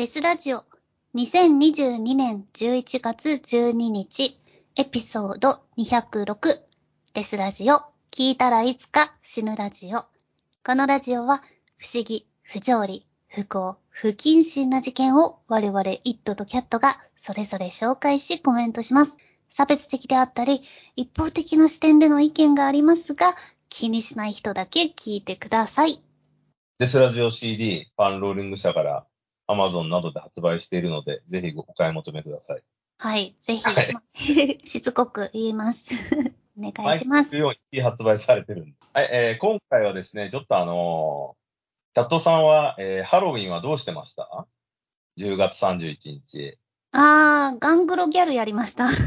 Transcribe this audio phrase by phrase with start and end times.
[0.00, 0.64] デスラジオ
[1.14, 4.40] 2022年11月12日
[4.74, 6.62] エピソード206
[7.12, 10.06] デスラジオ聞いたらいつか死ぬラジオ。
[10.64, 11.42] このラジオは
[11.76, 19.18] 不思議、不条理、不幸、不謹慎な事件を我々イットとキャットがそれぞれ紹介しコメントします。
[19.50, 20.62] 差別的であったり
[20.96, 23.36] 一方的な視点での意見がありますが
[23.68, 26.02] 気にしない人だけ聞いてください。
[26.78, 29.04] デスラジオ CD、ファンローリング社から
[29.50, 32.62] Amazon などで発売しているので、ぜひお買い求めください。
[32.98, 33.96] はい、ぜひ、はい
[34.68, 35.80] しつこく言います。
[36.58, 37.34] お願いします。
[37.34, 38.76] 毎発売されてるんで。
[38.92, 41.40] はい、えー今回はですね、ちょっとあのー
[41.94, 44.46] キャットさんは、えーハロウィンはどうしてました
[45.18, 46.58] ?10 月31日。
[46.92, 48.88] あー、ガングロギャルやりました。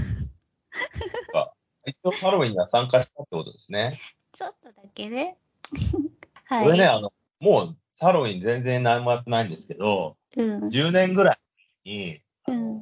[1.86, 3.98] 一応ハロウィンには参加したってことですね。
[4.32, 5.38] ちょっとだけね。
[6.46, 6.66] はい。
[6.66, 10.70] これね、あの、もうハロウィン全然何もやってないんですけど、うん。
[10.70, 11.40] 10年ぐら
[11.86, 12.82] いに、うん。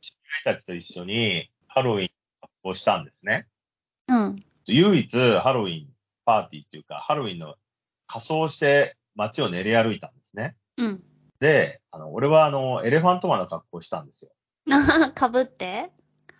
[0.00, 0.16] 知り
[0.46, 3.46] 合いたちと一緒にハロウィン発行したんですね。
[4.08, 4.40] うん。
[4.66, 5.88] 唯一ハロウィン
[6.24, 7.54] パーティーっていうか、ハロウィンの
[8.06, 10.56] 仮装して街を練り歩いたんですね。
[10.76, 11.02] うん。
[11.40, 14.30] で、あの、俺はあの、エレファントマンの格好をしたんですよ。
[14.70, 15.90] あかぶって？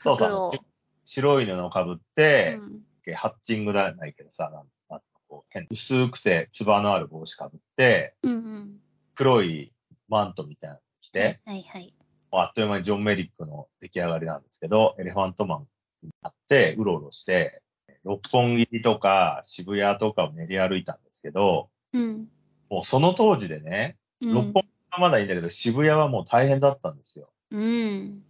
[0.02, 0.58] そうそう
[1.04, 3.14] 白い布をかぶっうて、ん。
[3.14, 4.52] ハッチングじゃないけどさ、なん
[4.90, 8.80] なんかこう変薄くて、つばのある帽子かぶって、うんうん。
[9.14, 9.72] 黒い
[10.08, 11.94] マントみたいなの着て、はいはい。
[12.30, 15.66] あっという間にジョン・メリックの出来上がりなんですけど、エレファントマン
[16.02, 17.62] になって、うろうろして、
[18.04, 22.28] 六本木とか渋谷とかを練り歩いたんですけど、うん。
[22.70, 24.62] もうその当時でね、うん六本。
[24.62, 27.30] 木はまだいいんだけど、渋谷はもう大変だったんですよ。
[27.50, 28.22] うん。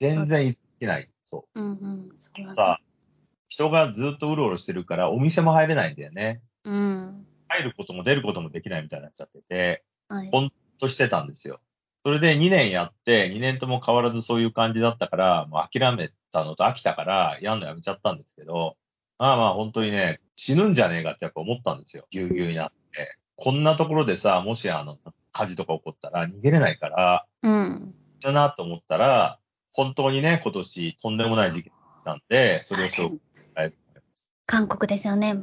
[0.00, 1.10] 全然行けない。
[1.24, 2.08] そうんうん。
[2.18, 2.46] そう。
[2.46, 2.54] だ。
[2.54, 2.80] さ、
[3.48, 6.40] 人がずっとうろうろしてるから、お店も入れないんだよね。
[6.64, 7.26] うん。
[7.48, 10.30] 入ることも出ることもできないみたいになっちゃってて、はい。
[10.30, 11.60] ほんとしてたんですよ。
[12.04, 18.76] それで2年やって、2年とも変わらずそういう感じだったから、もう諦めたのと飽きたから、やんのやめちゃったんですけど、
[19.18, 22.06] まあまあ本当にね、死ぬんじゃねえかってやっぱ思ったんですよ。
[22.10, 23.18] ぎゅうぎゅうになって。
[23.36, 24.98] こんなところでさ、もしあの、
[25.32, 27.94] 火事とか起こったら逃げれないから、うん。
[28.22, 29.38] だなと思ったら、
[29.72, 31.72] 本当にね、今年とんでもない事件
[32.04, 33.18] がんで、それを紹介し
[33.54, 34.28] たいと思います。
[34.46, 35.36] 韓国ですよね。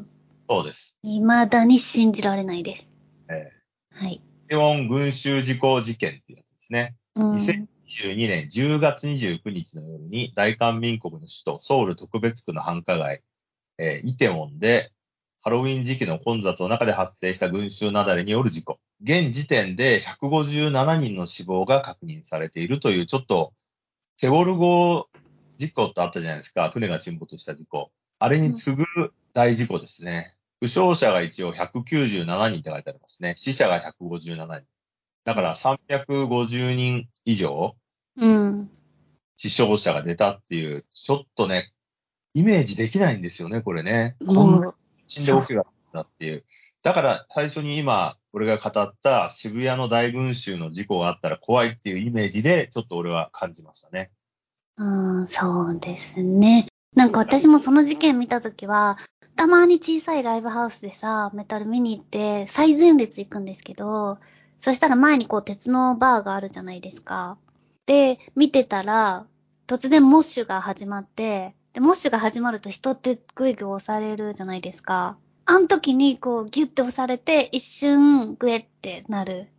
[0.49, 0.95] そうです。
[1.03, 2.89] 未だに信じられないです。
[3.29, 3.51] え
[3.91, 4.21] はい。
[4.53, 6.95] テウォン群衆事故事件っていうやつですね。
[7.15, 7.35] うん。
[7.37, 13.23] 2022年10月29日の夜に大韓民国の首都ソウル特別区の繁華街、
[13.79, 14.91] えーイテウォンで
[15.41, 18.79] ハロウィン時期の混雑の中で発生した群衆雪崩による事故。
[19.01, 23.53] 現時点で157人の死亡が確認されているというちょっと
[24.17, 25.09] セウォル号
[25.57, 26.69] 事故ってあったじゃないですか。
[26.69, 27.89] 船が沈没した事故。
[28.19, 28.85] あれに次ぐ
[29.33, 30.35] 大事故ですね。
[30.63, 33.33] 負傷者が一応197人って書いてありますね。
[33.37, 34.61] 死者が157人。
[35.25, 37.75] だから350人以上
[38.15, 38.71] うん。
[39.35, 41.73] 死傷者が出たっていう、ちょっとね、
[42.33, 44.15] イメージできないんですよね、これね。
[44.21, 44.75] もう、
[45.09, 46.45] 死んで大きかったっていう。
[46.81, 54.11] だから最初に今、俺が語った渋谷の大群衆の事故があったら怖いっていうイメージで、ちょっと俺は感じましたね。
[54.77, 56.67] うん、そうですね。
[56.95, 58.97] なんか私もその事件見たときは、
[59.35, 64.19] たまに小さいライブハウスでさ、メタル見に行って、最前列行くんですけど、
[64.59, 67.37] そしたら前にこう鉄のバーがあるじゃないですか。
[67.85, 69.25] で、見てたら、
[69.67, 75.17] 突然モッシュが始まって、で、モッシュが始まると人ってグイグイ押されるじゃないですか。
[75.45, 79.49] あの時にこうギュッて押されて、一瞬グエってなる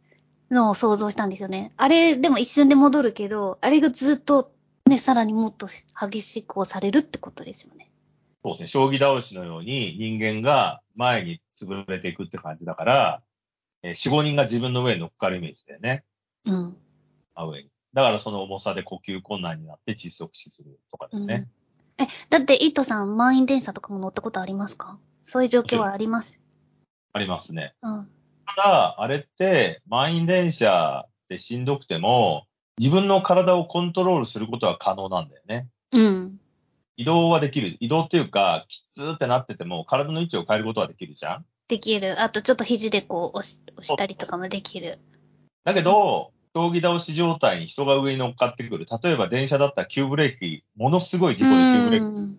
[0.51, 1.73] のを想像したんですよね。
[1.77, 4.53] あれ、でも一瞬で戻るけど、あれがずっと
[4.87, 5.67] ね、さらにもっと
[5.99, 7.91] 激しく押されるってことですよね。
[8.45, 8.67] そうですね。
[8.67, 13.23] 将棋倒しのように人間が前に潰れていくって感じだから、
[13.83, 16.05] えー4、5人が自分の上に乗っかるイメージだよね。
[16.45, 16.77] うん。
[17.35, 17.71] 真上に。
[17.95, 21.49] だからその重さで呼吸困難になって窒息死するとかだよね。
[21.99, 24.99] え、だって、イートさん、満員電車とかも乗ったことありますか？
[25.23, 26.41] そういう状況はあります？
[27.13, 27.75] ありますね。
[27.83, 28.09] うん。
[28.57, 32.47] ただ、あれって、満員電車でしんどくても、
[32.79, 35.69] 自分の体をコントロールすることは可能なんだよね。
[35.93, 36.41] うん。
[36.97, 37.77] 移動はできる。
[37.81, 41.45] 移動っていうか、きつーってなってても、体の位置を変えることはできるじゃん？
[41.69, 42.21] できる。
[42.21, 44.99] あと、ちょっと肘でこう押し、押したりとかもできる。
[45.65, 48.87] だけど、将棋倒し状態に人が上に乗っかってくる。
[49.03, 52.39] 例えば電車だったら急ブレーキ、ものすごい事故で急ブレーキうん。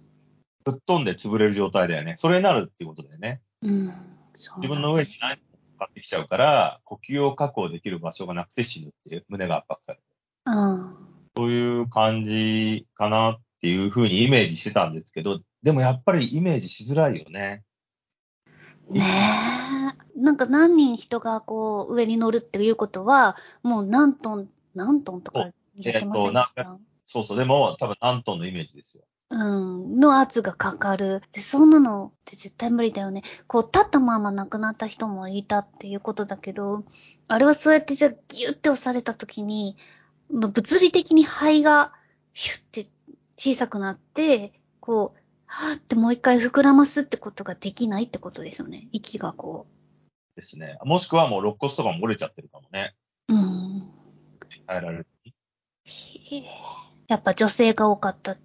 [0.64, 2.16] ぶっ飛んで潰れる状態だよね。
[2.18, 3.42] それになるっていうことだよね。
[3.62, 3.94] うん。
[4.34, 5.42] 自分の上に何か
[5.78, 10.04] かってきちゃうから、呼吸を確保できる場所がなくて死ぬっていう、胸が圧迫される。
[10.46, 10.96] うん。
[11.36, 17.64] そういう感じかなっていうふうにイメージしてたんですけど、でもやっぱりイメージしづらいよね。
[18.92, 19.02] ね
[20.16, 20.22] え。
[20.22, 25.52] なんか何人人がこう上に乗るっていうことは、もう何トン何トンとかやっ
[26.00, 26.78] てませんでした、
[27.08, 29.04] そうそう、でも多分何トンのイメージですよ。
[29.32, 31.24] うん、の圧がかかる。
[31.32, 33.24] で、そんなのって絶対無理だよね。
[33.48, 36.84] こう、立ったまま亡くなった人もいたっていうことだけど、
[37.28, 39.78] あれはそうやってじゃあギュッて押された時に、
[40.30, 41.92] まあ物理的に肺が
[42.34, 42.88] ヒュッて
[43.38, 48.88] 小さくなって、こう、はーってもう一回膨らますってことができないってことですよね。
[48.92, 49.68] 息がこ
[50.36, 50.78] ですね。
[50.84, 52.96] もしくはもう肋骨とかも折れちゃってるかもね。
[53.30, 53.34] う。
[53.34, 53.80] うん。
[54.68, 55.08] 耐えられる。
[57.08, 58.38] やっぱ女性が多かった。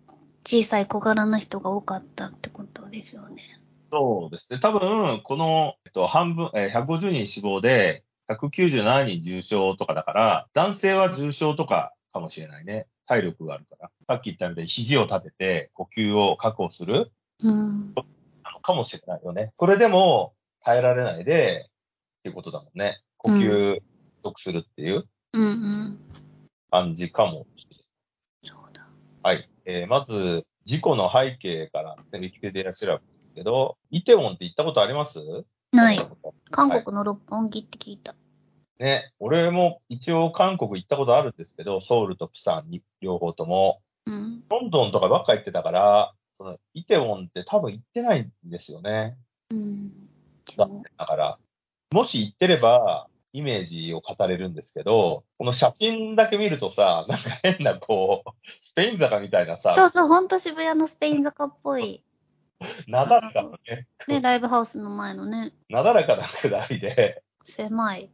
[0.45, 3.61] 小さい小柄な人が多かったってことですよね。
[3.93, 4.59] そうですね。
[4.61, 12.87] 多分、この、えっと、半分、えー150人死亡で、197人重症とかだから、男性は重症とかかもしれないね。
[13.11, 13.91] 体力があるから。
[14.07, 17.11] さっき言ったみたいに肘を立てて呼吸を確保する
[17.43, 17.93] うん。
[17.93, 18.05] な
[18.55, 19.53] のかもしれないよね。
[19.59, 21.67] それでも耐えられないで、
[22.21, 23.03] っていうことだもんね。
[23.17, 23.81] 呼吸
[24.23, 25.99] 不足するっていううんうん。
[26.71, 27.87] 感じかもしれない。
[28.45, 28.87] そうだ。
[29.25, 29.51] はい。
[29.65, 35.19] えーまず、事故の背景から、ね、ウィキペディア調べるんですけど、イテウォンって行ったことあります？
[35.73, 35.99] ない。
[36.53, 38.15] 韓国の六本木って聞いた。
[38.81, 44.43] ね、俺も一応韓国行ったことあるんですけど、ソウルとプサンに両方とも、うん。
[44.49, 49.19] ロンドンとかばっか行ってたから、そのイテウォンって多分行ってないんですよね。
[49.50, 49.91] うん。
[50.56, 50.67] だ
[50.97, 51.38] だから、
[51.93, 58.31] もし行ってれば、イメージを語れるんですけど、この写真だけ見るとさ、なんか変なこう、
[58.62, 62.03] スペイン坂みたいなさ、そうそう、ほんと渋谷のスペイン坂っぽい。
[62.88, 68.11] なだらかなね、ね、ライブハウスの前のね、なだらかな下りで、狭い。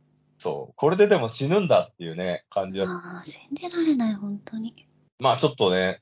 [0.46, 4.76] そう、これででも死ぬんだっていうね、感じだああ、信じられない、本当に。
[5.19, 6.00] まあちょっとね、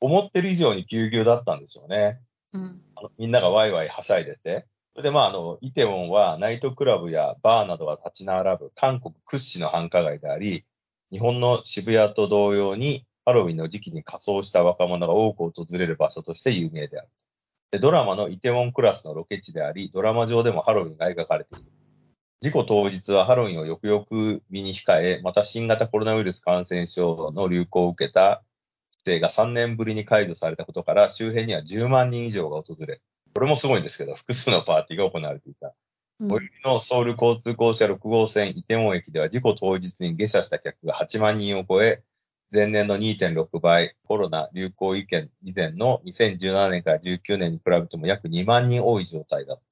[0.00, 2.18] 思ってる以上にぎゅうぎゅうだったんですよね。
[2.54, 2.80] うん。
[2.96, 4.64] あのみんながワイワイはしゃいでて。
[4.94, 10.64] それでまああの、イテウォンはナイトクラブやバーなどが立ち並ぶ韓国屈指の繁華街であり、
[11.10, 17.08] 日本の渋谷と同様にハロウィンの時期に仮装した若者が多く訪れる場所として有名である。
[17.72, 21.64] でドラマのイテウォンクラスのロケ地であり、ドラマ上でもハロウィンが描かれている。
[22.42, 28.42] 事故当日はハロウィンをよくよく見に控え、また新型コロナウイルス感染症の流行を受けた
[29.04, 33.00] 規制が3年ぶりに解除されたことから、周辺には10万人以上が訪れ、
[33.32, 35.68] これもすごいんですけど、複数のパーティーが行われていた。
[35.68, 42.02] うん最寄りのソウル交通公社6号線イテウォン駅では事故当日に下車した客が8万人を超え、
[42.52, 49.60] 前年の2.6倍、コロナ流行以前以前の2017年から19年に比べても約2万人多い状態だっ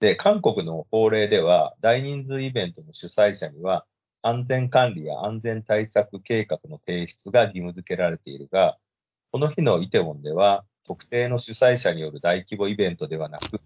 [0.00, 3.84] で、韓国の法令では、大人数イベントの主催者には、
[4.22, 8.78] 安全管理や安全対策計画の提出が義務付けられているが、
[9.32, 13.60] この日のイテウォンでは、特定の主催者による大規模イベントではなく、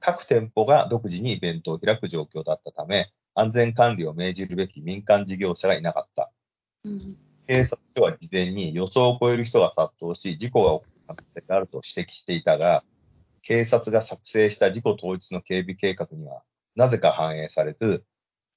[0.00, 6.30] 各店舗が独自にイベントを開く状況だったため、安全管理を命じるべき民間事業者がいなかった。
[6.84, 7.18] うん。
[7.46, 12.84] 警察署は事前に予想を超える人が殺到し、事故が起こる可能性があると指摘していたが、
[13.48, 16.42] 警察が作成した事故当日の警備計画には、
[16.76, 18.04] なぜか反映されず、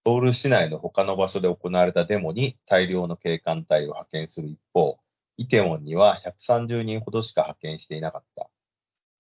[0.06, 5.00] ソウル市内の他の場所で行われたデモに大量の警官隊を派遣する一方、
[5.38, 8.50] イテウォンには130人ほどしか派遣していなかった。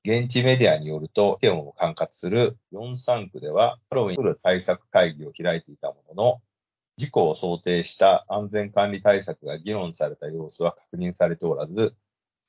[0.03, 6.41] 現地メディアによると、イテウォンを管轄する43区では、ハロウィンする対策会議を開いていたものの、
[6.97, 11.95] 事故を想定した安全管理対策が議論された様子は確認されておらず、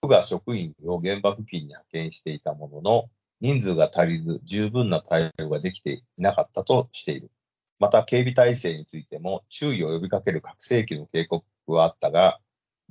[0.02, 7.30] 区が職員を現場付近に派遣していたものの、人数が足りず十分な対応ができていなかったとしている。
[7.78, 12.40] また、警備体制についても注意を呼びかける拡声器の警告はあったが、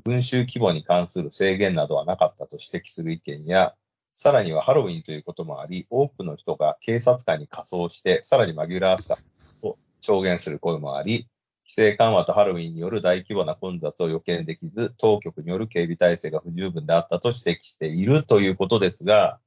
[0.04, 3.76] 群衆規模に関する制限などはなかったと指摘する意見や、
[4.16, 9.16] さらにはハロウィンということもあり、多くの人が警察官に仮装して、さらに紛らわしさ
[9.64, 11.28] を証言する声もあり、
[11.72, 19.40] 規制緩和とハロウィンによる大規模な混雑を予見できず、当局による警備体制が不十分であったと指摘しているということですが、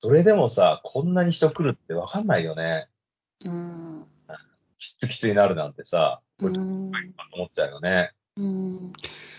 [0.00, 2.88] それでもさ、こんなに人来るってわかんないよね。
[3.44, 4.06] うん。
[4.78, 6.92] きつきつになるなんてさ、これ、うん。
[7.34, 8.12] 思っちゃうよね。
[8.36, 8.92] うん。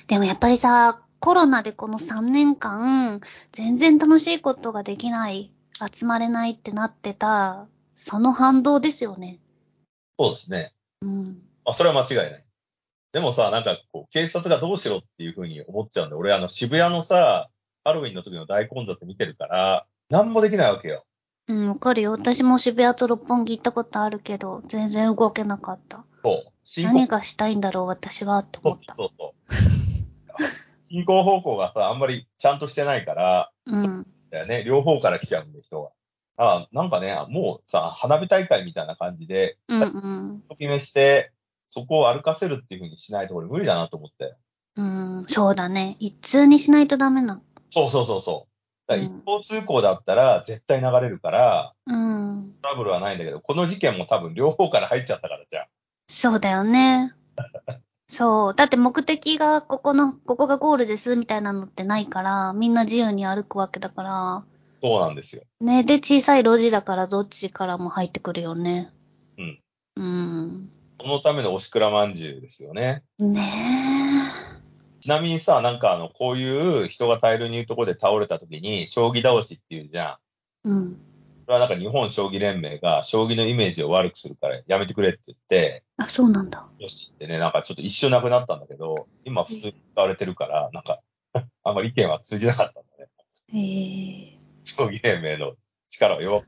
[0.07, 3.21] でもやっぱりさ、コロナでこの3年間、
[3.53, 5.51] 全然楽しいことができない、
[5.95, 9.39] 集まれないってなってた、その反動ですよね。
[10.19, 10.73] そうですね。
[11.01, 11.46] うん。
[11.67, 12.45] あ、それは間違いない。
[13.11, 17.49] でもさ、なんかこう、警察がどうしろっていうふうに思っちゃうんで、俺あの渋谷のさ、
[17.83, 21.05] ハロウィンの時の大混雑見てるから、なんもできないわけよ。
[21.47, 22.11] うん、わかるよ。
[22.11, 26.05] 私も渋谷と六本木行ったことあるけど、全然動けなかった。
[26.23, 26.45] そ
[26.79, 26.83] う。
[26.83, 28.95] 何がしたいんだろう、私は、ってそう思った。
[28.95, 30.43] そうそう。
[30.89, 34.07] 進行方向がさ、あんまりちゃんとしてないから、うん。
[34.29, 35.89] だよね、両方から来ちゃうんで、人が。
[36.39, 40.43] あなんかね、もうさ、花火大会みたいな感じで、うんうん。
[40.57, 41.31] 決めして、
[41.67, 44.35] そこを歩かせるっていう風にしないと俺無理だなと思って。
[44.75, 45.97] うん、そうだね。
[45.99, 47.41] 一通にしないとダメな。
[47.71, 48.57] そうそうそうそう。
[48.87, 52.53] だ一方通行だったら絶対流れるから、うん。
[52.61, 55.65] トラブルはないんだけど、この事件も多分両方から入っちゃったからじゃん。
[56.07, 57.13] そうだよね。
[58.07, 58.55] そう。
[58.55, 64.43] だって目的がここの、ここがゴールですみたいなのってないから、みんな自由に歩くわけだから。
[64.81, 65.43] そうなんですよ。
[65.59, 65.83] ね。
[65.83, 68.89] で、小さい路地だからどっちからも入ってくるよね。
[69.37, 69.59] うん。
[69.97, 70.71] うん。
[70.99, 73.03] そのためのおしくらまんじゅうですよね。
[73.19, 73.41] ね
[74.99, 80.19] ちなみにさ、なんかあの、こういう人が大量にいるところで倒れた時に、将棋倒しっていうじゃ
[80.65, 80.69] ん。
[80.69, 80.69] え。
[80.69, 81.01] うん。
[81.45, 86.67] それはなんか日本将棋連盟が将棋のイメージを悪くするからやめてくれって言って、あ、そうなんだ。
[86.77, 90.99] よしってね、なんかちょっと一瞬なくなったんだけど、今普通に使われてるから、なんか、
[91.63, 93.09] あんまり意見は通じなかったんだね。
[93.53, 94.37] へえ。
[94.65, 95.53] 将棋連盟の
[95.87, 96.47] 力は弱く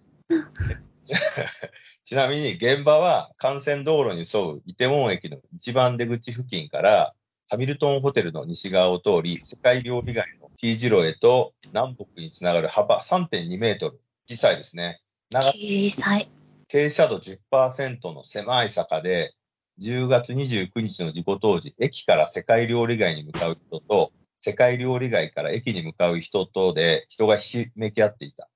[2.09, 7.13] ちなみに現場は幹線道路に沿うイテウォン駅の一番出口付近から
[7.49, 13.99] ハミルトンホテルの西側を通り、世界料理街の T 字路へと南北につながる幅3.2メートル。
[14.27, 15.03] 小さいですね。
[15.29, 16.27] 長さ小さい。
[16.73, 19.35] 傾斜度10%の狭い坂で、
[19.79, 24.11] 10月29日の事故当時、駅から世界料理街に向かう人と、
[24.41, 28.48] 世界料理街から駅に向かう人とで、人がひしめき合っていた。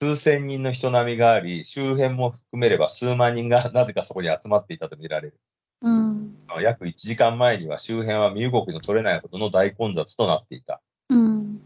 [0.00, 5.40] 数千人の人並みがあり、周辺も含めれば数万人が なぜかそこに集まっていたとみられる。
[5.82, 6.36] うん。
[6.62, 10.80] 約1時間前には周辺は身動きの取れないほどの大混雑となっていた。
[11.10, 11.60] うん。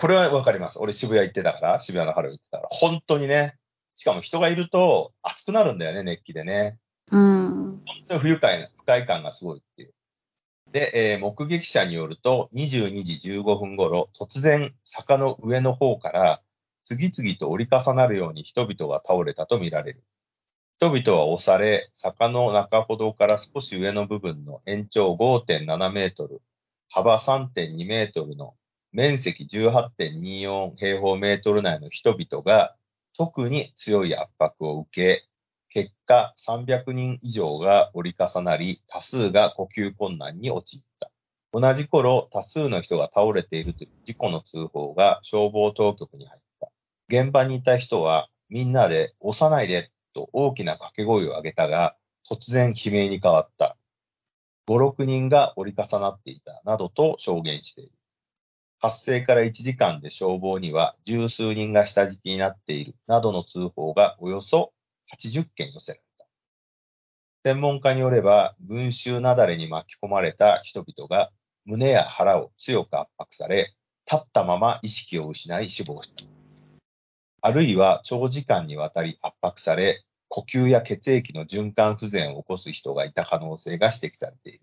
[0.00, 0.78] これはわかります。
[0.80, 2.68] 俺渋谷行ってたから、渋谷の春行ってたから。
[2.72, 3.56] 本当にね。
[3.94, 6.78] しかも人がいると暑くなるんだよね、熱気でね。
[7.12, 7.82] うん。
[7.86, 9.94] 本当に不愉快な、不快感がすごいっていう。
[10.72, 16.42] で、えー目撃者によると、22時15分頃、突然、坂の上の方から、
[16.88, 20.04] 次々と折り重なるように人々が倒れたとみられる。
[20.78, 26.42] 人々は押され、坂の中ほどから少し上の部分の延長5.7メートル、
[26.88, 28.54] 幅3.2メートルの
[28.92, 32.76] 面積18.24平方メートル内の人々が
[33.16, 35.26] 特に強い圧迫を受け、
[35.70, 41.10] 結果300人以上が折り重なり、多数が呼吸困難に陥った。
[41.52, 46.45] 同じ頃、多数の人が倒れているという事故の通報が消防当局に入った。
[47.08, 51.94] 現場にいた人はみんなで押さないでと大きな掛け声を上げたが、
[52.28, 53.76] 突然悲鳴に変わった。
[54.66, 57.92] 5、6人が折り重なっていたなどと証言している。
[58.80, 64.72] 発生から1時間で消防には十数人が下敷きになっているなどの通報がおよそ
[65.16, 66.26] 80件寄せられた。
[67.44, 71.30] 専門家によれば、群衆雪崩に巻き込まれた人々が
[71.64, 73.74] 胸や腹を強く圧迫され、
[74.10, 76.35] 立ったまま意識を失い死亡した。
[77.40, 84.60] あるいは長時間にわたり圧迫され、呼吸や血液の循環不全を起こす人がいた可能性が指摘されている。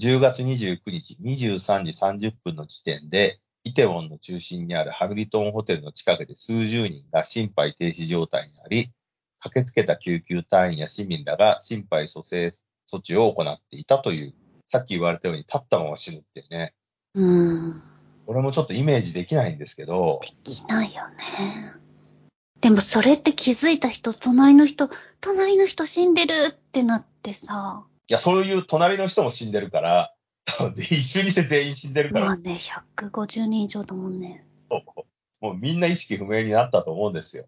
[0.00, 8.90] 10月29日23時30分の時点で、イテウォンの中心にあるハミルトンホテルの近くで数十人が心肺停止状態にあり、
[9.38, 12.48] 駆けつけた救急隊員や市民らが心肺蘇生
[12.92, 14.34] 措置を行っていたという、
[14.66, 16.74] さっき言われたように立ったまま死ぬっていうね。
[17.14, 17.91] うん。
[18.26, 21.74] 俺もちょっとイメージできないんですけど、できないよね。
[22.60, 24.88] でもそれって気づいた人、隣の人、
[25.20, 30.14] 隣の人死んでるってなってさ、いや、そういう隣の人も死んでるから、
[30.76, 32.58] 一瞬にして全員死んでるから、まあね、
[32.96, 34.46] 150人以上だもんね。
[35.40, 37.46] もうみんな意識不明になったと思うんですよ。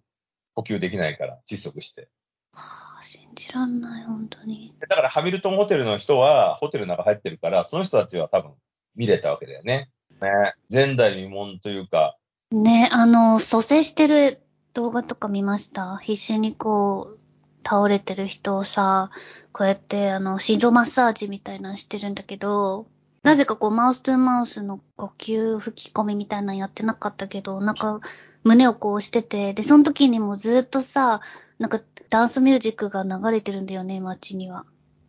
[0.55, 2.09] 呼吸できないから、窒息して。
[2.53, 4.75] はあ、信じらんない、本当に。
[4.81, 8.53] だからハミルトンホテルの人は、ホテルの中入ってるから、その人たちは多分
[8.97, 9.91] 見れたわけだよね。
[10.21, 10.55] ね。
[10.71, 12.17] 前代未聞というか、
[12.51, 14.41] ね、あの、蘇生してる
[14.75, 15.97] 動画とか見ました？
[15.99, 17.19] 必死にこう、
[17.67, 19.11] 倒れてる人をさ、
[19.53, 22.87] こうやって、あの、心臓マッサージみたいなのしてるんだけど、
[23.23, 28.01] なぜかこう、マウストゥマウスの呼吸吹き込みみたいなのやってなかったけど、なんか、
[28.45, 31.23] 胸をこう押してて、で、その時にもずっとさ、
[31.59, 31.81] なんか、
[32.11, 34.67] ダンスミュージックが流れてるんだよね、街には。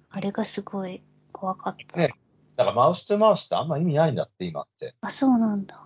[0.10, 2.00] あれがすごい怖かった。
[2.00, 2.10] ね
[2.56, 4.96] だからマウスとマウスってあんま意味ないんだって、今って。
[5.02, 5.82] あ、そうなんだ。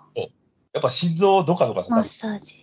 [0.71, 2.55] やっぱ心臓どかどかマッさサージ。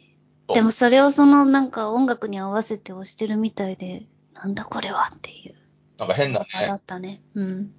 [0.54, 5.56] でもそれをそのなんか音楽に合わせて押してるみたいで、なんだこれはっていう。
[5.98, 7.22] なんか変なあだね、ったね。
[7.34, 7.72] うん。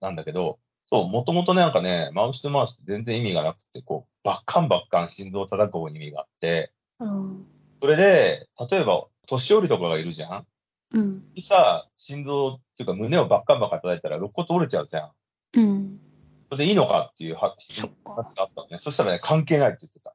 [0.00, 7.46] なんだけど、そう、もともとね、なんかね、マウスとマウスって全然意味がなくて、こう、バッカンバッカン心臓を叩く方に意味があって、うん。
[7.80, 10.46] それで、例えば、年寄りとかがいるじゃん
[10.92, 11.24] うん。
[11.42, 15.12] さ、心臓っていうか胸をバッカンバッカン叩いたら肋骨折れちゃうじゃん。
[15.56, 16.00] うん。
[16.50, 18.78] それでいいのかっていう話そっかがあったのね。
[18.80, 20.14] そしたらね、関係ないって言ってた。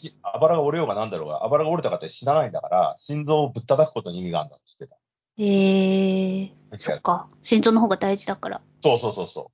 [0.00, 5.00] きあばらが折れようがなんだろうが、あばらが折れたかって死なないんだから、心臓をぶったたくことに意味があるんだって言ってた。
[5.38, 7.28] ええそっか。
[7.42, 8.60] 心臓の方が大事だから。
[8.82, 9.46] そうそうそうそう。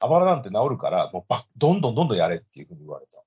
[0.00, 3.22] あばらなんて治るから、もうばどんどんどんどんやれっていうふうに言われた。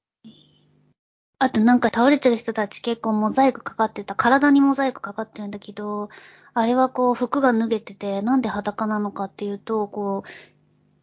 [1.41, 4.13] あとなんか倒れてる人たち結構モザイクかかってた。
[4.15, 6.09] 体にモザイクかかってるんだけど、
[6.53, 10.58] あれはこう服が脱げてて、なんで裸なのかっていうと、こう、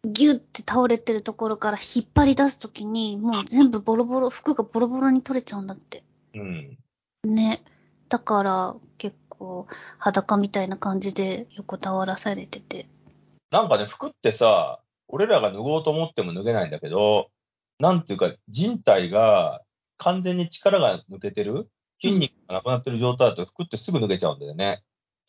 [0.06, 6.04] ギュッて倒れてるところから引っ張り出すときに、もう全部ボロボロ、服がボロボロに取れちゃうんだって。
[6.34, 6.78] うん。
[7.25, 7.62] ね。
[8.08, 9.66] だから結構
[9.98, 12.86] 裸みたいな感じで横たわらされてて。
[13.50, 17.30] なんかね、服ってさ、俺らが脱ごうと思っても脱げないんだけど、
[17.78, 19.62] なんていうか、人体が
[19.98, 21.68] 完全に力が抜けてる
[22.00, 24.82] 筋肉がなくなってる状態だと服ってすぐ脱げちゃうんだよね。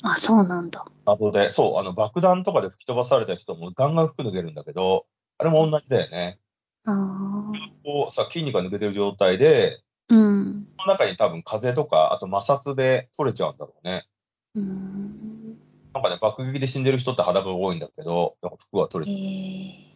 [0.03, 0.85] あ、そうなんだ。
[1.05, 1.51] 謎で。
[1.51, 5.05] そう、あの爆弾とかで吹き飛ばされた人もガンガン服脱げるんだけど、
[5.37, 6.39] あれも同じだよね。
[6.85, 7.51] ああ。
[7.83, 10.67] こうさ、筋肉が抜けてる状態で、うん。
[10.79, 14.07] その中に多分風とか、あと摩擦で取れちゃうんだろうね。
[14.55, 15.57] うーん。
[15.93, 19.91] なんかね、爆撃で死んでる人って裸が多いんだけど、なんか服は取えれち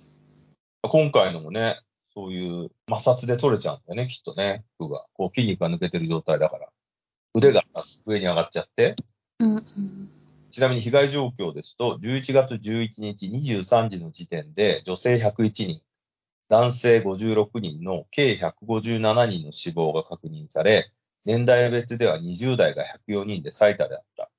[0.84, 0.90] えゃう。
[0.90, 1.80] 今回のもね、
[2.14, 5.06] そういう摩擦で取れちゃうんだよね、きっとね、服が。
[5.14, 6.68] こう筋肉が抜けてる状態だから。
[7.34, 7.64] 腕が
[8.06, 8.96] 上に上がっちゃって。
[10.52, 15.82] ちなみに被害状況ですと、11月11日23時の時点で女性101人、
[16.50, 20.92] 男性56人の計157人の死亡が確認され、
[21.26, 24.30] 年代別では20代が104人で最多であった。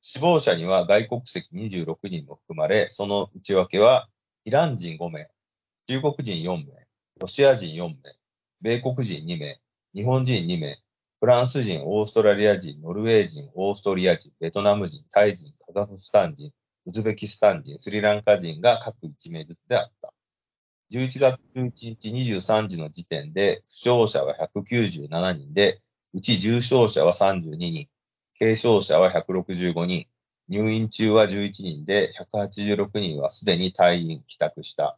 [0.00, 4.08] 死亡者には外国籍26人も含まれ、その内訳は
[4.44, 5.30] イラン人5名、
[5.88, 6.86] 中国人4名、
[7.20, 7.96] ロシア人4名、
[8.60, 9.60] 米国人2名、
[9.94, 10.78] 日本人2名、
[11.20, 16.52] フランス人、オーストラリア人、ノルウェー人、オーストリア人、ベトナム人、タイ人、カザフスタン人、
[16.86, 20.14] ウズベキスタン人、スリランカ人が各1名ずつであった。
[20.92, 25.82] 11月11日23時の時点で、負傷者は197人で、
[26.14, 27.88] うち重傷者は32人、
[28.38, 30.06] 軽傷者は165人、
[30.48, 34.96] 入院中は11人で、186人はすでに退院、帰宅した。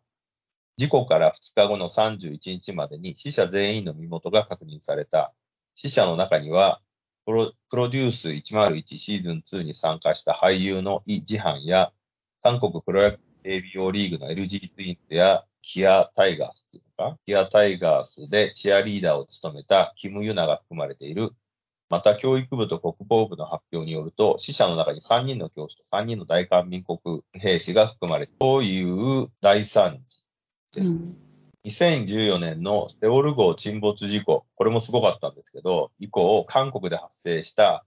[0.76, 5.32] 事故から2日後の31日までに死者全員の身元が確認された。
[5.82, 6.82] 死者の中には、
[7.24, 11.90] プロプロデュース101シーズン2に参加した俳優のイ・ジハンや、
[12.42, 21.30] 韓国プロ野球 ABO リーグの LG ツインズや、キアタイガースっていうのかキアタイガースでチアリーダーを務めたキム・ユナが含まれている。
[21.88, 30.22] また、教育部と国防部の発表によると、死者の中に3人の教師と3人の大韓民国兵士が含まれるという大惨事
[30.74, 30.90] です。
[30.90, 31.29] うん。
[31.66, 37.84] 2014年のセオル号沈没事故、これもすごかったんですけど、以降、韓国で発生した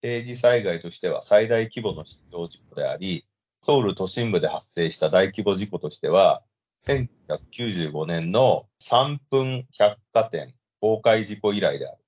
[0.00, 3.24] 定時災害としては最大規模の失踪事故であり、
[3.62, 6.42] ソウル都心部で発生した大規模事故としては、
[6.84, 11.98] 1995年の3分百貨店崩壊事故以来である。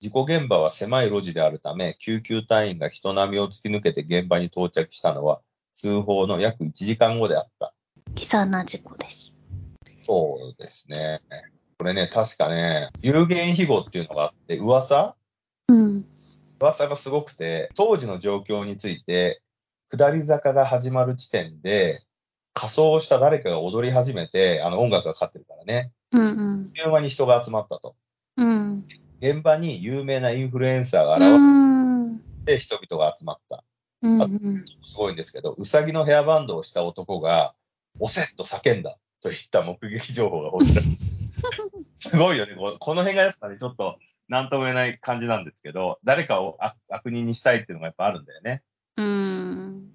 [0.00, 5.40] 事故現場は狭い路地であるため、救急隊員が人波を突き抜けて現場に到着したのは、
[5.72, 7.72] 通報の約1時間後であった。
[8.14, 9.33] 悲惨な事故です。
[10.04, 11.20] そうですね。
[11.78, 15.16] これね、確かね、有言飛語っていうのがあって、噂？
[15.68, 16.04] うん。
[16.60, 19.42] 噂がすごくて、当時の状況について、
[19.90, 22.04] 下り坂が始まる地点で、
[22.52, 26.72] 仮装した誰かが踊り始めて、あの音楽がかかってるからね、うんうん。
[26.72, 27.96] 電話に人が集まったと。
[28.36, 28.84] うん。
[29.20, 32.22] 現場に有名なインフルエンサーがう現ん。
[32.46, 33.64] れて人々が集まった。
[34.02, 34.64] うんうん。
[34.84, 37.54] すごいんですけど、うさぎのヘアバンドをした男が、
[38.00, 42.10] 押せと叫んだといった目撃情報が報じられた。
[42.10, 42.54] すごいよね。
[42.56, 48.62] ここの辺がやっぱね、ちょっと、なんとも言えない感じなんですけど、誰かを悪悪人にしたいっていうのがやっぱあるんだよね。
[48.98, 49.90] うん。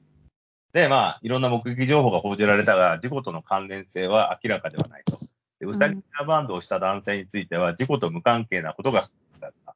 [0.73, 5.15] で、まあ、いろんな目撃情報が報じられたが、事故との関連性は明らかではないと。
[5.59, 9.75] でうさぎのヘアバンドをした男性については、事故と無関係なことが確認された。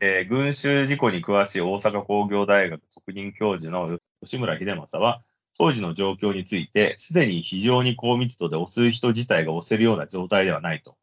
[0.00, 5.20] えー群衆事故に詳しい大阪工業大学特任教授の吉村秀正は、
[5.58, 10.96] 当時の状況について、すでに非常に高密度で押す人自体が押せるような状態ではないと。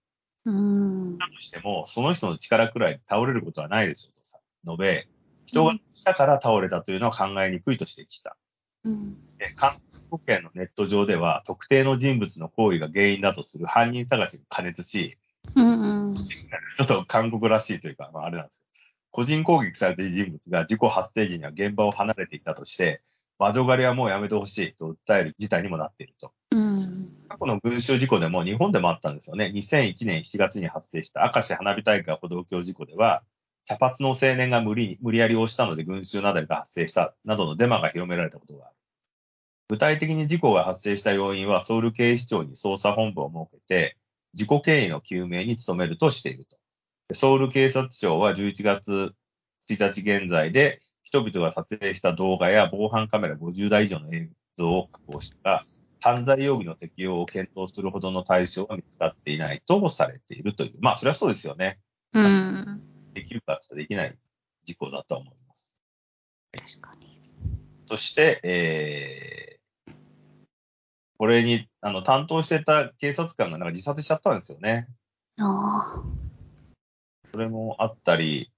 [0.46, 1.18] うん。
[1.18, 5.08] だとしても、その人の力くらい倒れることはないでしょうとさ、述べ、
[5.46, 8.38] 人が来たから倒れたというのは考えにくいと指摘した。
[8.86, 9.18] うん。
[9.38, 9.74] で韓
[10.10, 15.18] 国圏のネット上では、特定の人物の行為が原因だとする犯人探しが過熱し、
[15.56, 16.16] うんうん。
[16.16, 18.62] ちょっと韓国らしいというか、まあ、あれなんですよ。
[19.12, 23.02] 個人攻撃されている人物が事故発生時には現場を離れていたとして、
[23.40, 26.32] 魔女狩りはもうやめてほしいと訴える事態にもなっていると。
[26.52, 27.10] うん。
[27.28, 29.52] 過去の群衆事故でも日本でもあったんですよね。
[29.54, 33.24] 2001年7月に発生した明石花火大会歩道橋事故では、
[33.66, 38.76] 茶髪の青年が無理無理やり押したので群衆雪崩が発生したなどのデマが広められたことがある。
[39.68, 43.98] 具体的に事故が発生した要因はソウル警視庁に捜査本部を設けて、
[44.34, 46.58] 事故経緯の究明に努めるとしていると。
[47.16, 49.14] ソウル警察庁は11月
[49.70, 55.66] 1日現在で人々が撮影した動画や防犯カメラ50台以上の映像を確保したが、
[56.02, 60.74] 犯罪容疑の適用を検討するほどの対象は見つかっていないとされているという。
[60.82, 61.80] まあ、それはそうですよね。
[62.14, 62.82] うん。
[63.14, 64.18] できるかってできない
[64.66, 65.74] 事故だと思います。
[66.52, 67.20] 確かに。
[67.88, 69.94] そして、えー、
[71.18, 74.88] これに、あの、担当してた警察官がなんか自殺しちゃったんですよね。
[75.40, 76.26] ああ。
[77.32, 78.52] それもあったり、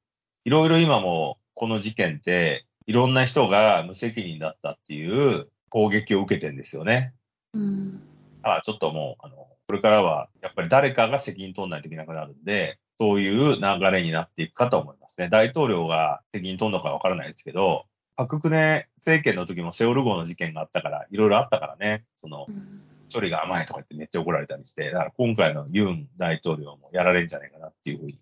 [0.46, 7.14] いろいろ今もこの事件って、いろんな人が無責任だったっていう攻撃を受けてるんですよね。
[7.54, 7.94] うん。
[7.94, 8.00] だ
[8.44, 15.30] からちょっともう、あの、これからはやっぱり誰かが責任取らないといけなくなるんで、そういう流れになっていくかと思いますね。
[15.30, 28.20] 大統領が責任取るのかわからないですけど、パククネ政権の時もセオル号の事件があったから、いろいろあったからね、そのう、ん処理が甘いとか言ってめっちゃ怒られたりして、だから今回のユン大統領もやられるんじゃないかなっていうふうに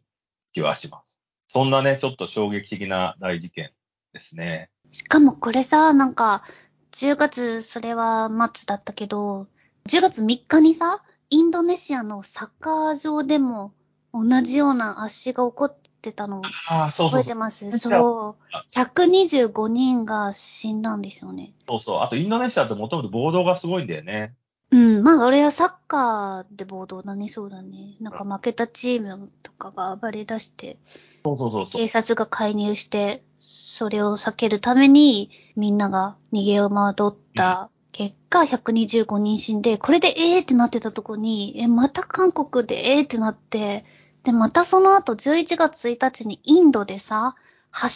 [0.53, 1.14] 気はします。
[1.55, 3.71] そんなね、ちょっと衝撃的な大事件
[4.11, 4.71] ですね。
[4.91, 6.43] しかもこれさ、なんか、
[6.91, 9.47] 10月、それは末だったけど、
[9.87, 13.71] 10月3日にさ、インドネシアのサッカー場でも
[14.13, 17.21] 同じような圧死が起こってたのああ、そうそう。
[17.21, 17.79] 覚えてます？
[17.79, 18.55] そう。
[18.77, 21.53] 125人が死んだんですよね。
[21.69, 22.01] そうそう。
[22.01, 24.35] あとインドネシアってもともと暴動がすごいんだよね。
[24.75, 25.03] うん。
[25.03, 27.95] まあ、俺はサッカーで暴動だね、そうだね。
[28.01, 30.77] なんか負けたチームとかが暴れ出して、
[31.23, 31.65] そうそうそう。
[31.67, 43.85] 警察が介入して、それを避けるために、みんなが逃げ惑った結果、125人死んで、これでえーってなってたとこに、え、また韓国でえーってなって、
[44.25, 47.35] で、またその後11月1日にインドでさ、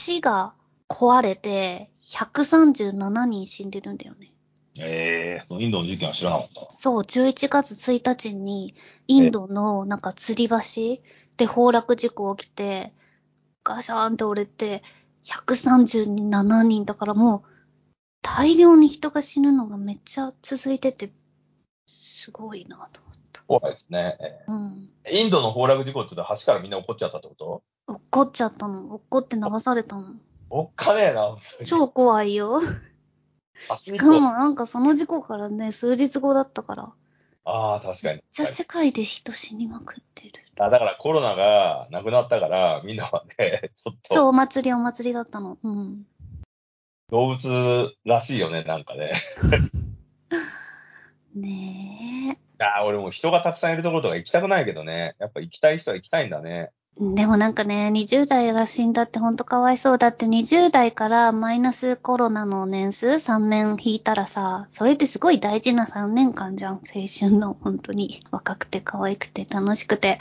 [0.07, 0.53] 橋が
[0.87, 4.31] 壊れて、137人死んでるんだよね。
[4.79, 6.65] ええそのインドの事件は知らなかった。
[6.69, 8.75] そう、11月1日に、
[9.07, 11.01] インドのなんか吊り橋
[11.37, 12.93] で崩落事故起きて、
[13.63, 14.83] ガシャーンって折れて、
[15.25, 17.49] 137人だからもう、
[18.21, 21.11] 大量に人が死ぬのがめっちゃ続いてて、
[21.87, 23.43] すごいなと思った。
[23.47, 24.17] 怖いですね。
[24.19, 24.89] えうん。
[25.05, 27.63] ーインドの崩落事故って言ったら橋からみんな怒っちゃったってこと？
[27.87, 28.93] 怒っちゃったの。
[28.93, 30.13] 怒って流されたの。
[30.51, 32.61] おっかねえな、超怖いよ。
[33.77, 36.93] しかもなんかその事故からね、数日後だったから。
[37.45, 38.21] ああ、確かに。
[38.31, 40.33] じゃあ世界で人死にまくってる。
[40.59, 45.57] あだからコロナがなくなったから、みんなはね、 ちょっそう、とお祭りお祭りだったの。
[45.63, 46.05] うん。
[47.09, 49.13] 動物らしいよね、なんかね。
[51.33, 55.15] ねああ、俺もう人がたくさんいるところとか行きたくないけどね。
[55.19, 56.71] やっぱ行きたい人は行きたいんだね。
[56.97, 57.15] え。
[57.15, 66.73] でもなんかね、20代が死んだってほんとかわいそうだって20代からマイナスコロナの年数3年引いたらさ、それってすごい大事な3年間じゃん。
[66.75, 70.19] 青春の本当に若くて可愛くて楽しくて。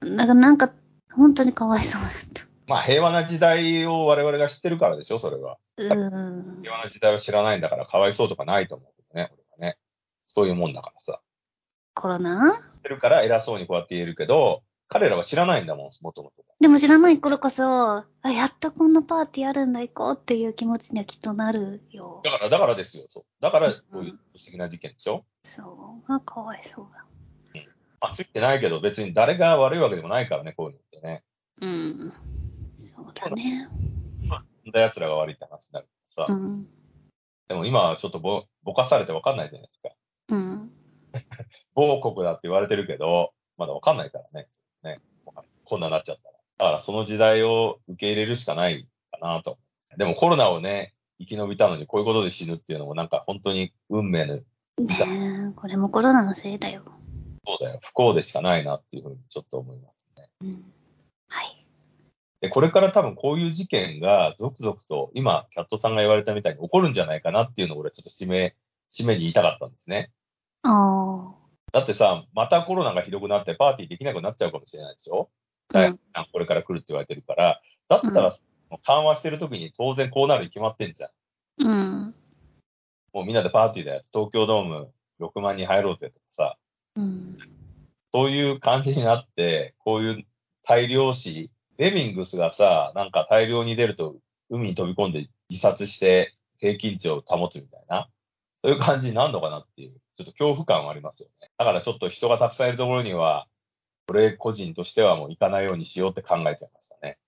[0.00, 0.70] だからなんか
[1.12, 2.42] 本当にかわいそうだった。
[2.66, 5.58] まあ平和な時代を我々が知ってるからでしょ、それは。
[5.76, 6.60] うーん。
[6.62, 9.78] 平和な時代を知らないんだからかわいそうとかないと思うけどね、俺はね。
[10.24, 11.20] そういうもんだからさ。
[11.94, 12.52] コロナ？
[12.52, 16.44] 知ってるから偉そうにこうやって言えるけど、彼らは知らないんだもん、もともと。
[16.60, 22.30] でも知らない頃こそ、あ、やっとこんなパーティーあるんだ行こうっていう気持ちにはきっとなるよだ。
[22.30, 23.24] から、だからですよ、そう。
[23.40, 25.24] だから、こういう素敵な事件でしょ？
[25.44, 25.62] そ
[26.06, 26.12] う。
[26.12, 27.06] あ、かわいそうだ。
[28.02, 31.22] まあ、ついてないけど、別に誰が悪いわけでもないからね、こういうのってね。
[31.62, 32.12] うん。
[32.76, 33.68] そうだね。
[34.28, 36.26] そんな奴らが悪いって話になるさ。
[36.28, 36.66] うん。
[37.48, 39.90] でも今はちょっとぼぼかされてわかんないじゃないですか。
[40.28, 40.70] うん。
[41.74, 44.48] 某国だって言われてるけど、まだわかんないからね。
[44.82, 44.98] ね
[45.64, 46.34] こんなになっちゃったら。
[46.58, 49.58] だからその時代を受け入れるしかないかなと。
[49.96, 54.44] でもコロナをね、生き延びたのにこういうことで死ぬっていうのもなんか本当に運命の、ね
[54.78, 56.82] え、これもコロナのせいだよ。
[57.46, 60.28] そうだよ、不幸でしかないなっていうふうにちょっと思いますね。
[60.42, 60.64] うん。
[61.28, 61.66] はい。
[62.40, 68.56] で、これから多分こういう事件が続々と、今、キャットさんが言われたみたいに起こるんじゃないかなっていうのを俺ちょっと締め、
[68.90, 70.10] 締めに言いたかったんですね。
[70.62, 70.70] あ
[71.72, 75.30] だってさ、またコロナがひどくなってパーティーできなくなっちゃうかもしれないでしょ？
[75.72, 75.78] あ。
[75.78, 75.98] うはいん。
[76.32, 78.32] これから来るって言われてるから、だったら、
[78.84, 81.10] 緩和してる時に当然こうなるに決まってんじゃん。
[81.58, 82.14] うん。
[83.12, 86.56] もうみんなでパーティーで東京ドーム6万人入ろうぜとかさ、
[86.96, 87.38] うん。
[88.12, 90.26] そういう感じになって、こういう
[90.64, 94.16] 大量死、レミングスがさ、なんか大量に出ると
[94.50, 98.08] 海に飛び込んで自殺して平均値を保つみたいな、
[98.60, 101.41] そういう感じになるのかなっていう、ちょっと恐怖感はありますよね。
[101.62, 103.46] だからちょっと人がたくさんいるところには、
[104.10, 107.18] 俺個人としてはもう行かないようにしようって考えちゃいましたね。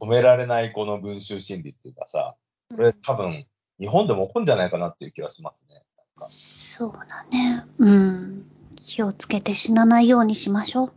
[0.00, 2.36] 止められないこの群衆心理っていうかさ、
[2.74, 3.44] これ多分
[3.78, 5.82] 日本でも起こるんじゃないかなっていう気はしますね。
[6.26, 7.66] そうだね。
[7.78, 8.50] うん。
[8.76, 10.92] 気をつけて死なないようにしましょう。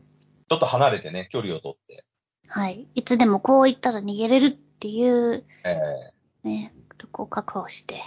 [0.49, 2.06] ちょっと離れてね、距離をとって、
[2.47, 2.88] はい。
[2.95, 5.78] いつでもこう言ったら逃げれるっていうえ
[6.43, 8.02] ね、そこを確保して。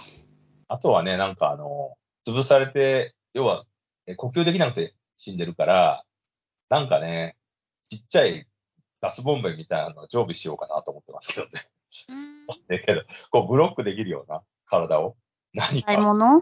[0.67, 1.95] あとはね、なんかあの、
[2.27, 3.76] 潰されて、要は、え
[4.15, 6.03] 呼吸できなくて死んでるから、
[6.69, 7.35] なんかね、
[7.89, 8.47] ちっちゃい
[9.01, 11.69] ガスボンベみたいなのを常備しようかなと思ってますけどね。
[12.09, 12.47] うん。
[12.67, 15.15] だけど、こうブロックできるような体を。
[15.53, 15.87] 何か。
[15.87, 16.41] 買い物？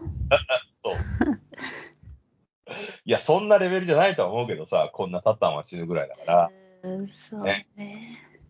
[3.04, 6.50] いや、そんなレベルじゃないとは思うけどさ、こんなタッタンは死ぬぐらいだから。
[6.82, 7.68] うんそうね。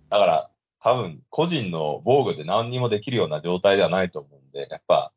[0.09, 0.51] だから、
[0.81, 5.13] 多分、個人の防御で何にもできるような状態ではないと思うんで、やっぱ、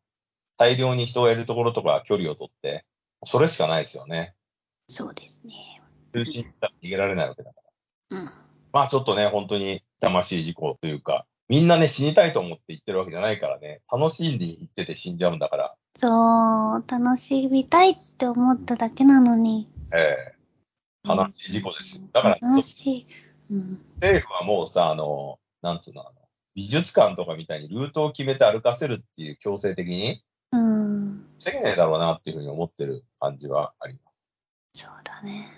[0.57, 2.85] 大量に人がいるところとかは距離を取って、
[3.25, 4.36] それしかないですよね。
[4.88, 5.82] そうですね。
[6.13, 7.62] 中心から逃げられないわけだか
[8.12, 8.17] ら。
[8.17, 8.32] うん。
[8.71, 19.67] まあちょっとね、本当に痛ましい事故というか、みんなね、死にたいと思って言ってるわけじゃないからね、楽しんで言ってて死んじゃうんだから、そう、楽しみたいって思っただけなのに。
[19.93, 20.39] ええ
[21.03, 22.03] 悲しい事故ですよ。
[22.13, 23.08] だから、悲しい。
[23.51, 23.82] うん。
[23.95, 26.12] 政府はもうさ、あの、なんつうの、あの、
[26.55, 31.25] 美術館とかみたいにルートを決めて歩かせるっていう強制的に、うん。
[31.39, 34.12] 防げねえだろうなっていうふうに思ってる感じはありま
[34.73, 35.49] そうだね。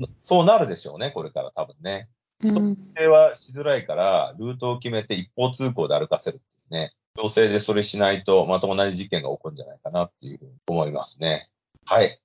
[0.00, 0.28] す。
[0.28, 2.08] そうなるでしょうね、これから多分ね。
[2.42, 2.54] うん。
[2.54, 6.92] 規制はしづらいから、ルートを決めて一方通行で歩かせるっていうね。
[7.16, 11.48] 強制でそれしないと、また同じ事件が起こるんじゃないかなっていうふうに思いますね。
[11.86, 12.20] はい。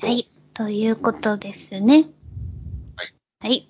[0.00, 0.28] はい。
[0.52, 2.06] ということですね。
[2.96, 3.14] はい。
[3.40, 3.68] はい。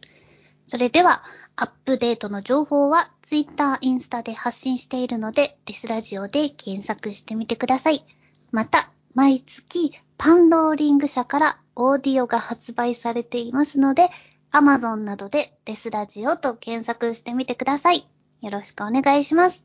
[0.67, 1.23] それでは、
[1.59, 8.05] アップデートの情報は Twitter、インスタで発信しているので、デスラジオで検索してみてください。
[8.53, 14.11] また、毎月、パンローリング社からオーディオが発売されていますので、
[14.53, 18.07] Amazon などでデスラジオと検索してみてください。
[18.43, 19.63] よろしくお願いします。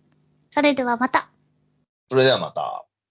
[0.51, 1.29] それではまた。
[2.09, 2.85] それではまた。